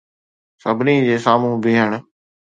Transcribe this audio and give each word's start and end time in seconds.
سڀني 0.63 0.95
جي 1.05 1.15
سامهون 1.27 1.55
بيهڻ 1.63 1.89